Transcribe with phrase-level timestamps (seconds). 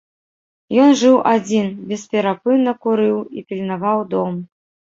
[0.85, 4.45] Ён жыў адзін, бесперапынна курыў і пільнаваў дом.